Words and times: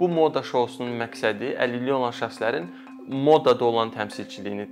Bu 0.00 0.08
moda 0.08 0.42
şousunun 0.42 0.94
məqsədi 1.02 1.54
əlilliyi 1.60 1.92
olan 1.92 2.14
şəxslərin 2.16 2.68
modada 3.10 3.64
olan 3.64 3.90
təmsilçiliyini 3.90 4.66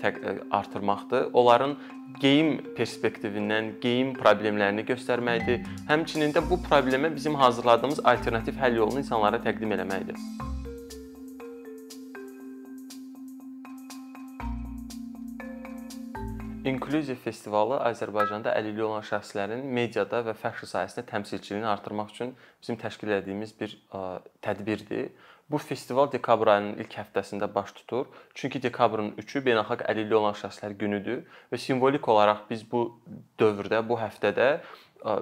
artırmaqdır. 0.50 1.30
Onların 1.32 1.76
geyim 2.20 2.54
perspektivindən 2.76 3.72
geyim 3.82 4.14
problemlərini 4.16 4.86
göstərməkdir. 4.88 5.66
Həmçinin 5.88 6.32
də 6.32 6.44
bu 6.50 6.60
problemə 6.70 7.14
bizim 7.14 7.34
hazırladığımız 7.34 8.00
alternativ 8.04 8.56
həll 8.62 8.80
yolunu 8.82 9.04
insanlara 9.04 9.42
təqdim 9.44 9.76
etməkdir. 9.76 10.16
İnklüziv 16.68 17.16
festivalı 17.24 17.78
Azərbaycanda 17.88 18.52
əlilliyi 18.58 18.84
olan 18.84 19.04
şəxslərin 19.06 19.62
mediada 19.72 20.20
və 20.26 20.34
fəşn 20.36 20.68
sahəsində 20.68 21.06
təmsilçiliyini 21.08 21.66
artırmaq 21.70 22.12
üçün 22.12 22.34
bizim 22.60 22.76
təşkil 22.82 23.14
etdiyimiz 23.16 23.54
bir 23.60 23.76
tədbirdir. 24.44 25.08
Bu 25.48 25.56
festival 25.58 26.10
dekabr 26.12 26.50
ayının 26.52 26.82
ilk 26.82 26.92
həftəsində 26.98 27.48
baş 27.54 27.72
tutur. 27.78 28.10
Çünki 28.34 28.60
dekabrın 28.62 29.14
3-ü 29.16 29.40
Beynəlxalq 29.46 29.86
Əlilliyi 29.88 30.18
olan 30.18 30.36
Şəxslər 30.36 30.74
Günüdür 30.76 31.22
və 31.48 31.60
simvolik 31.62 32.08
olaraq 32.12 32.42
biz 32.50 32.66
bu 32.68 32.82
dövrdə, 33.40 33.80
bu 33.88 33.96
həftədə 33.96 34.50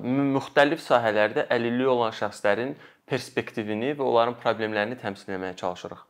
müxtəlif 0.03 0.83
sahələrdə 0.83 1.47
əlilliyi 1.55 1.93
olan 1.95 2.17
şəxslərin 2.17 2.75
perspektivini 3.07 3.93
və 3.95 4.03
onların 4.03 4.35
problemlərini 4.43 4.99
təmsil 4.99 5.37
etməyə 5.37 5.55
çalışırıq. 5.63 6.03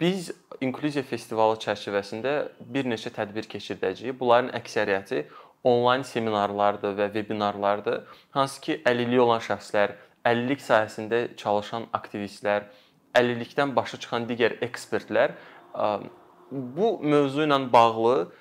Biz 0.00 0.32
İnkluziya 0.60 1.04
festivalı 1.08 1.56
çərçivəsində 1.62 2.32
bir 2.74 2.84
neçə 2.84 3.08
tədbir 3.16 3.46
keçirdəcəyik. 3.48 4.18
Bunların 4.20 4.50
əksəriyyəti 4.58 5.22
onlayn 5.64 6.02
seminarlardır 6.04 6.98
və 6.98 7.06
vebinarlardır. 7.14 8.02
Hansı 8.36 8.60
ki, 8.66 8.76
əlilliyi 8.88 9.22
olan 9.24 9.40
şəxslər, 9.44 9.94
əlillik 10.28 10.60
sahəsində 10.60 11.22
çalışan 11.40 11.88
aktivistlər, 11.96 12.68
əlillikdən 13.16 13.72
başa 13.76 13.96
çıxan 14.00 14.28
digər 14.28 14.58
ekspertlər 14.64 15.32
bu 16.50 16.98
mövzu 17.02 17.46
ilə 17.46 17.72
bağlı 17.72 18.32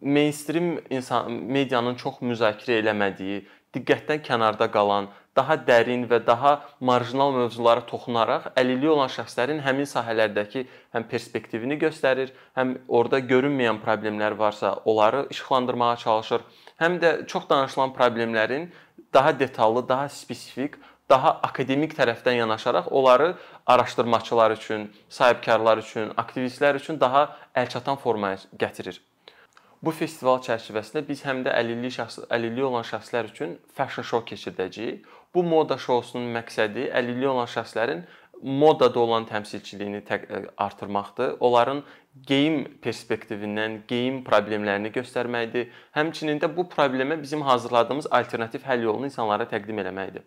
mainstream 0.00 0.78
insan 0.90 1.32
medianın 1.32 1.94
çox 1.94 2.20
müzakirə 2.22 2.80
eləmədiyi, 2.82 3.42
diqqətdən 3.74 4.22
kənarda 4.24 4.70
qalan, 4.72 5.08
daha 5.38 5.56
dərin 5.68 6.04
və 6.10 6.18
daha 6.26 6.52
marjinal 6.90 7.32
mövzulara 7.36 7.84
toxunaraq 7.86 8.50
əlilliyi 8.62 8.92
olan 8.96 9.12
şəxslərin 9.14 9.62
həmin 9.66 9.88
sahələrdəki 9.92 10.64
həm 10.96 11.06
perspektivini 11.12 11.78
göstərir, 11.80 12.34
həm 12.58 12.76
orada 12.88 13.22
görünməyən 13.32 13.80
problemlər 13.84 14.36
varsa, 14.42 14.74
onları 14.84 15.26
işıqlandırmağa 15.34 15.96
çalışır, 16.04 16.46
həm 16.82 17.00
də 17.02 17.14
çox 17.26 17.48
danışılan 17.50 17.94
problemlərin 17.98 18.70
daha 19.14 19.38
detallı, 19.40 19.88
daha 19.88 20.08
spesifik, 20.08 20.78
daha 21.08 21.32
akademik 21.42 21.94
tərəfdən 21.96 22.36
yanaşaraq 22.42 22.90
onları 22.90 23.34
araşdırmaçılar 23.66 24.56
üçün, 24.58 24.88
sahibkarlar 25.08 25.78
üçün, 25.84 26.10
aktivistlər 26.24 26.76
üçün 26.76 27.00
daha 27.00 27.28
əlçatan 27.56 27.96
formaya 27.96 28.42
gətirir. 28.58 29.00
Bu 29.82 29.92
festival 29.94 30.40
çərçivəsində 30.42 31.04
biz 31.06 31.20
həm 31.22 31.44
də 31.46 31.52
əlilliyi 31.54 31.94
şəxs 32.00 32.24
əlilliyi 32.34 32.66
olan 32.66 32.86
şəxslər 32.86 33.28
üçün 33.30 33.58
fashion 33.74 34.06
show 34.06 34.24
keçirdəcəyik. 34.26 35.04
Bu 35.34 35.44
moda 35.46 35.78
şousunun 35.78 36.32
məqsədi 36.34 36.88
əlilliyi 36.98 37.30
olan 37.30 37.46
şəxslərin 37.52 38.02
modada 38.42 39.00
olan 39.00 39.26
təmsilçiliyini 39.26 40.02
e, 40.10 40.42
artırmaqdır. 40.56 41.36
Onların 41.40 41.82
geyim 42.26 42.64
perspektivindən 42.82 43.80
geyim 43.88 44.22
problemlərini 44.26 44.90
göstərməkdir. 44.94 45.70
Həmçinin 45.94 46.42
də 46.42 46.50
bu 46.56 46.66
problemə 46.74 47.22
bizim 47.22 47.42
hazırladığımız 47.42 48.06
alternativ 48.10 48.66
həll 48.66 48.82
yolunu 48.82 49.10
insanlara 49.12 49.46
təqdim 49.46 49.78
etməkdir. 49.84 50.26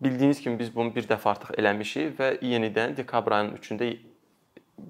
Bildiyiniz 0.00 0.40
kimi 0.40 0.58
biz 0.58 0.74
bunu 0.74 0.94
bir 0.94 1.08
dəfə 1.08 1.34
artıq 1.36 1.54
eləmişik 1.60 2.16
və 2.18 2.34
yenidən 2.42 2.96
dekabr 2.96 3.32
ayının 3.32 3.56
3-də 3.60 3.96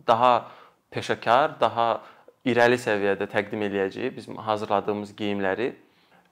daha 0.06 0.50
peşəkar, 0.94 1.60
daha 1.60 2.02
irəli 2.44 2.78
səviyyədə 2.80 3.28
təqdim 3.32 3.64
eləyəcəyik 3.68 4.16
bizim 4.16 4.36
hazırladığımız 4.36 5.14
geyimləri. 5.16 5.72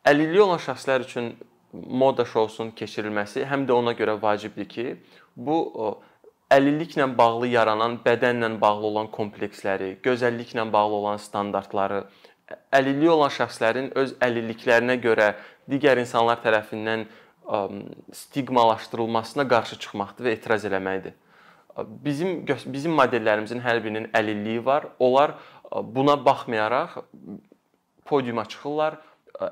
Əlilliyi 0.04 0.42
olan 0.44 0.60
şəxslər 0.60 1.06
üçün 1.06 1.32
moda 1.72 2.24
şousunun 2.28 2.72
keçirilməsi 2.76 3.46
həm 3.48 3.64
də 3.68 3.72
ona 3.72 3.94
görə 3.96 4.18
vacibdir 4.22 4.68
ki, 4.68 4.96
bu 5.36 5.56
əlilliklə 6.52 7.06
bağlı 7.16 7.48
yaranan, 7.54 7.96
bədənlə 8.04 8.50
bağlı 8.60 8.86
olan 8.90 9.08
kompleksləri, 9.14 9.96
gözəlliklə 10.04 10.66
bağlı 10.72 11.00
olan 11.00 11.22
standartları, 11.22 12.02
əlilliyi 12.76 13.10
olan 13.14 13.32
şəxslərin 13.32 13.92
öz 13.96 14.14
əlilliklərinə 14.20 14.98
görə 15.00 15.32
digər 15.70 16.00
insanlar 16.02 16.42
tərəfindən 16.44 17.06
stigmalaşdırılmasına 18.12 19.48
qarşı 19.48 19.78
çıxmaqdır 19.78 20.28
və 20.28 20.36
etiraz 20.36 20.66
eləməkdir. 20.68 21.16
Bizim 22.04 22.42
bizim 22.46 22.92
modellərimizin 22.98 23.62
hər 23.64 23.80
birinin 23.84 24.10
əlilliyi 24.12 24.64
var. 24.64 24.90
Onlar 24.98 25.38
buna 25.72 26.24
baxmayaraq 26.24 26.98
podiuma 28.04 28.44
çıxırlar 28.44 28.98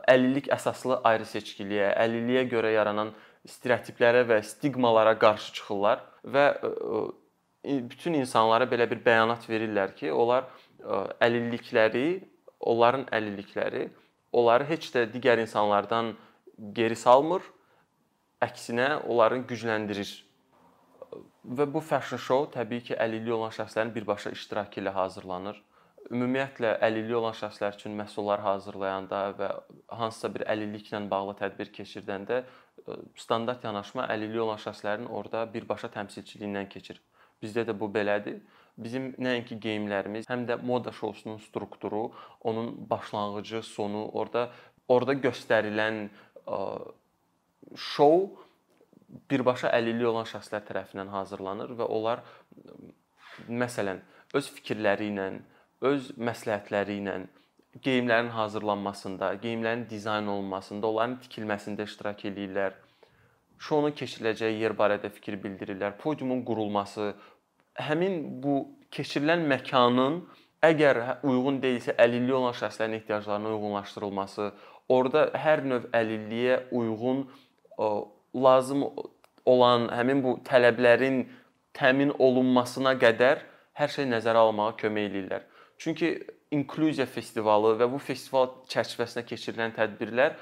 əlillik 0.09 0.51
əsaslı 0.53 1.01
ayrı 1.09 1.27
seçkiliyə, 1.27 1.95
əlilliyə 1.99 2.45
görə 2.51 2.73
yaranan 2.75 3.15
stereotiplərə 3.49 4.27
və 4.29 4.41
stigmalara 4.45 5.17
qarşı 5.19 5.55
çıxırlar 5.57 6.03
və 6.25 6.45
bütün 7.65 8.19
insanlara 8.21 8.69
belə 8.69 8.89
bir 8.91 9.01
bəyanat 9.05 9.47
verirlər 9.49 9.95
ki, 9.97 10.13
onlar 10.13 10.49
əlillikləri, 11.21 12.21
onların 12.61 13.07
əlillikləri 13.13 13.89
onları 14.33 14.69
heç 14.69 14.91
də 14.95 15.07
digər 15.11 15.41
insanlardan 15.43 16.13
geri 16.77 16.97
salmır, 16.97 17.43
əksinə 18.45 19.01
onları 19.09 19.41
gücləndirir. 19.49 20.13
Və 21.45 21.67
bu 21.67 21.81
fashion 21.81 22.21
show 22.21 22.45
təbii 22.53 22.85
ki, 22.85 22.95
əlilliyi 23.01 23.35
olan 23.35 23.53
şəxslərin 23.57 23.91
birbaşa 23.95 24.31
iştirakı 24.37 24.81
ilə 24.83 24.93
hazırlanır 24.95 25.59
ümumiyyətlə 26.09 26.77
əlilliyi 26.87 27.19
olan 27.19 27.37
şəxslər 27.39 27.77
üçün 27.77 27.95
məhsullar 27.99 28.41
hazırlayanda 28.45 29.21
və 29.39 29.51
hansısa 30.01 30.31
bir 30.35 30.47
əlilliklə 30.55 31.03
bağlı 31.11 31.37
tədbir 31.43 31.71
keçirdəndə 31.77 32.41
e, 32.41 32.97
standart 33.21 33.65
yanaşma 33.65 34.09
əlilliyi 34.15 34.43
olan 34.47 34.61
şəxslərin 34.63 35.07
orada 35.07 35.45
birbaşa 35.53 35.93
təmsilçiliyindən 35.97 36.71
keçir. 36.73 37.01
Bizdə 37.43 37.67
də 37.69 37.77
bu 37.79 37.91
belədir. 37.93 38.41
Bizim 38.81 39.11
nəinki 39.21 39.59
geyimlərimiz, 39.61 40.29
həm 40.31 40.47
də 40.49 40.57
moda 40.65 40.93
şousunun 40.93 41.39
strukturu, 41.45 42.11
onun 42.41 42.73
başlanğıcı, 42.91 43.63
sonu, 43.63 44.07
orada 44.09 44.51
orada 44.89 45.15
göstərilən 45.15 46.07
e, 46.09 46.61
şou 47.77 48.31
birbaşa 49.31 49.71
əlilliyi 49.77 50.11
olan 50.11 50.27
şəxslər 50.31 50.65
tərəfindən 50.67 51.11
hazırlanır 51.13 51.75
və 51.79 51.87
onlar 51.87 52.23
məsələn 53.49 54.03
öz 54.35 54.51
fikirləri 54.57 55.11
ilə, 55.11 55.31
öz 55.81 56.11
məsləhətləri 56.21 56.99
ilə 57.01 57.17
geyimlərin 57.85 58.31
hazırlanmasında, 58.35 59.35
geyimlərin 59.43 59.87
dizayn 59.91 60.27
olunmasında, 60.27 60.87
onların 60.87 61.19
tikilməsində 61.25 61.87
iştirak 61.87 62.25
eləyirlər. 62.27 62.75
Şounun 63.61 63.95
keçiriləcəyi 63.97 64.59
yer 64.65 64.75
barədə 64.77 65.11
fikir 65.13 65.37
bildirirlər. 65.43 65.95
Podiumun 66.01 66.43
qurulması, 66.45 67.13
həmin 67.79 68.43
bu 68.43 68.57
keçirilən 68.93 69.45
məkanın 69.53 70.23
əgər 70.67 71.01
uyğun 71.25 71.61
deyilsə 71.63 71.95
əlilliyi 72.01 72.37
olan 72.37 72.57
şəxslərin 72.59 72.99
ehtiyaclarına 72.99 73.55
uyğunlaşdırılması, 73.55 74.51
orada 74.89 75.29
hər 75.45 75.63
növ 75.65 75.87
əlilliyə 75.97 76.59
uyğun 76.73 77.23
lazım 78.35 78.85
olan 79.47 79.89
həmin 79.95 80.25
bu 80.25 80.35
tələblərin 80.45 81.23
təmin 81.77 82.13
olunmasına 82.19 82.97
qədər 83.01 83.47
hər 83.79 83.95
şey 83.95 84.11
nəzərə 84.11 84.43
almağa 84.43 84.75
kömək 84.81 85.09
eləyirlər. 85.09 85.47
Çünki 85.81 86.27
inklyuziya 86.53 87.07
festivalı 87.09 87.73
və 87.81 87.87
bu 87.89 87.99
festival 88.05 88.51
çərçivəsində 88.69 89.23
keçirilən 89.25 89.73
tədbirlər 89.73 90.35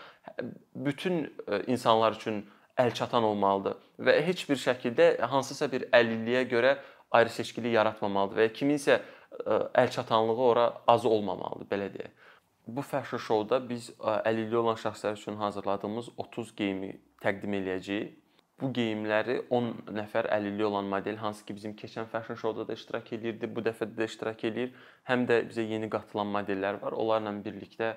bütün 0.74 1.20
e, 1.28 1.60
insanlar 1.70 2.16
üçün 2.18 2.40
əlçatan 2.78 3.22
olmalıdır 3.28 3.76
və 4.02 4.16
heç 4.26 4.42
bir 4.48 4.58
şəkildə 4.58 5.06
hansısa 5.30 5.70
bir 5.70 5.86
əlilliyə 5.94 6.42
görə 6.50 6.72
ayrı 7.14 7.30
seçkilik 7.36 7.76
yaratmamalıdır 7.76 8.42
və 8.42 8.48
kiminsə 8.56 8.98
e, 8.98 9.60
əlçatanlığı 9.84 10.48
ora 10.50 10.66
az 10.86 11.06
olmamalıdır, 11.06 11.70
belə 11.70 11.90
deyək. 11.94 12.26
Bu 12.66 12.82
fashion 12.82 13.22
show-da 13.22 13.62
biz 13.68 13.92
e, 13.94 14.16
əlilliyi 14.32 14.62
olan 14.64 14.80
şəxslər 14.82 15.20
üçün 15.20 15.38
hazırladığımız 15.38 16.10
30 16.16 16.54
geyimi 16.56 16.96
təqdim 17.22 17.54
eləyəcəyik 17.62 18.16
bu 18.60 18.72
geyimləri 18.74 19.38
10 19.54 19.68
nəfər 19.94 20.28
əlilliyi 20.34 20.66
olan 20.66 20.88
model 20.90 21.16
hansı 21.22 21.44
ki 21.46 21.54
bizim 21.54 21.74
keçən 21.78 22.08
fashion 22.10 22.38
show-da 22.40 22.66
da 22.68 22.74
iştirak 22.74 23.12
eləyirdi, 23.14 23.50
bu 23.54 23.62
dəfə 23.62 23.86
də 23.94 24.08
iştirak 24.10 24.44
eləyir. 24.50 24.72
Həm 25.06 25.26
də 25.30 25.44
bizə 25.50 25.62
yeni 25.62 25.90
qatılan 25.90 26.32
modellər 26.34 26.80
var. 26.82 26.96
Onlarla 26.98 27.34
birlikdə 27.44 27.94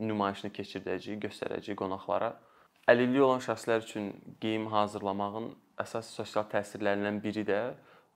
nümayişini 0.00 0.52
keçirdəcəyik, 0.56 1.20
göstərəcəyik 1.26 1.78
qonaqlara. 1.80 2.32
Əlilliyi 2.88 3.24
olan 3.24 3.44
şəxslər 3.44 3.84
üçün 3.84 4.10
geyim 4.40 4.66
hazırlamağın 4.72 5.52
əsas 5.84 6.10
sosial 6.16 6.44
təsirlərindən 6.52 7.20
biri 7.24 7.44
də 7.48 7.60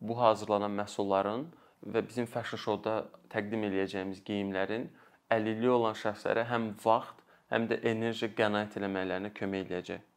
bu 0.00 0.18
hazırlanan 0.20 0.74
məhsulların 0.80 1.46
və 1.84 2.04
bizim 2.08 2.28
fashion 2.28 2.60
show-da 2.64 2.98
təqdim 3.32 3.64
eləyəcəyimiz 3.68 4.20
geyimlərin 4.28 4.88
əlilliyi 5.32 5.72
olan 5.72 5.96
şəxslərə 5.96 6.44
həm 6.52 6.70
vaxt, 6.84 7.24
həm 7.52 7.68
də 7.70 7.80
enerji 7.92 8.28
qənaət 8.36 8.76
etmələrinə 8.80 9.32
kömək 9.36 9.66
eləyəcək. 9.66 10.07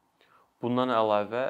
Bundan 0.61 0.93
əlavə 0.93 1.45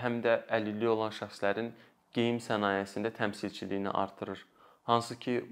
həm 0.00 0.20
də 0.24 0.38
əlilliyi 0.56 0.90
olan 0.94 1.12
şəxslərin 1.14 1.72
geyim 2.16 2.38
sənayesində 2.40 3.10
təmsilçiliyini 3.14 3.90
artırır. 3.90 4.40
Hansı 4.88 5.18
ki, 5.20 5.42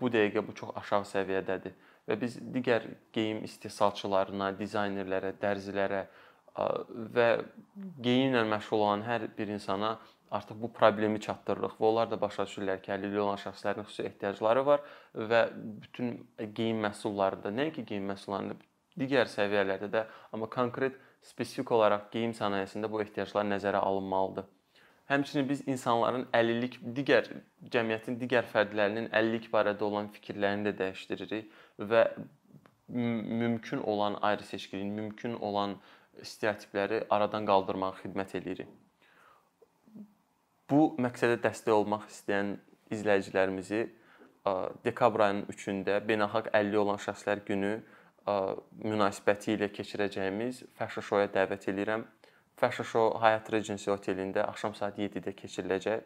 bu 0.00 0.10
dəqiqə 0.10 0.42
bu 0.46 0.54
çox 0.58 0.74
aşağı 0.82 1.08
səviyyədədir 1.12 1.74
və 2.08 2.18
biz 2.20 2.38
digər 2.54 2.86
geyim 3.14 3.44
istehsalçılarına, 3.46 4.52
dizaynerlərə, 4.58 5.34
dərzilərə 5.42 6.06
və 7.16 7.28
geyimlə 8.04 8.42
məşğul 8.50 8.82
olan 8.82 9.04
hər 9.06 9.28
bir 9.38 9.52
insana 9.54 9.96
artıq 10.32 10.58
bu 10.62 10.72
problemi 10.72 11.20
çatdırırıq 11.20 11.78
və 11.80 11.86
onlar 11.86 12.10
da 12.10 12.18
başa 12.20 12.46
düşürlər 12.48 12.82
ki, 12.82 12.92
əlilliyi 12.96 13.22
olan 13.22 13.40
şəxslərin 13.40 13.86
xüsusi 13.86 14.06
ehtiyacları 14.08 14.66
var 14.66 14.84
və 15.14 15.42
bütün 15.54 16.14
geyim 16.56 16.82
məhsullarında, 16.86 17.52
nəinki 17.52 17.84
geyim 17.88 18.08
məhsullarında, 18.10 18.56
digər 18.98 19.28
səviyyələrdə 19.32 19.90
də, 19.92 20.06
amma 20.32 20.48
konkret 20.52 20.96
spesifik 21.22 21.70
olaraq 21.72 22.10
geyim 22.12 22.34
sənayesində 22.36 22.90
bu 22.90 23.00
ehtiyaclar 23.02 23.46
nəzərə 23.46 23.80
alınmalıdır. 23.82 24.48
Həmçinin 25.10 25.48
biz 25.48 25.62
insanların 25.66 26.28
əlillik, 26.34 26.78
digər 26.96 27.26
cəmiyyətin 27.74 28.18
digər 28.20 28.46
fərdlərinin 28.52 29.10
əlillik 29.12 29.48
barədə 29.52 29.84
olan 29.84 30.08
fikirlərini 30.14 30.70
də 30.70 30.76
dəyişdiririk 30.78 31.50
və 31.92 32.04
mümkün 32.88 33.78
olan 33.78 34.18
ayrı 34.22 34.44
seçkiliyin, 34.44 34.92
mümkün 34.92 35.34
olan 35.34 35.76
stereotipləri 36.22 37.02
aradan 37.10 37.46
qaldırmağa 37.46 37.94
xidmət 38.02 38.36
eləyirik. 38.40 38.68
Bu 40.70 40.94
məqsədə 41.02 41.38
dəstək 41.44 41.74
olmaq 41.74 42.06
istəyən 42.08 42.54
izləyicilərimizi 42.92 43.82
dekabr 44.84 45.26
ayının 45.26 45.44
3-də 45.52 45.98
Beynəlxalq 46.08 46.50
Əlilliyi 46.52 46.80
olan 46.82 47.00
Şəxslər 47.02 47.44
Günü 47.46 47.72
münasibəti 48.26 49.56
ilə 49.56 49.68
keçirəcəyimiz 49.74 50.62
Fashion 50.78 51.04
Show-ya 51.06 51.28
dəvət 51.34 51.68
edirəm. 51.72 52.04
Fashion 52.56 52.86
Show 52.86 53.16
Hyatt 53.18 53.48
Regency 53.50 53.90
otelində 53.90 54.44
axşam 54.46 54.74
saat 54.78 54.98
7-də 55.00 55.32
keçiriləcək 55.34 56.04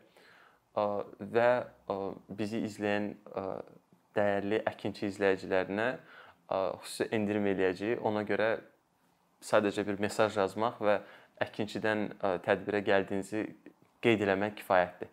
və 1.34 1.50
bizi 2.38 2.62
izləyən 2.68 3.10
dəyərli 4.16 4.62
əkinçi 4.72 5.10
izləyicilərinə 5.10 5.88
xüsusi 6.48 7.08
endirim 7.16 7.50
eləyəcəyik. 7.52 8.00
Ona 8.06 8.22
görə 8.28 8.48
sadəcə 9.44 9.84
bir 9.88 10.00
mesaj 10.00 10.38
yazmaq 10.40 10.80
və 10.80 10.96
əkinçidən 11.44 12.08
tədbirə 12.46 12.80
gəldiyinizi 12.86 13.44
qeyd 14.00 14.24
eləmək 14.24 14.56
kifayətdir. 14.62 15.12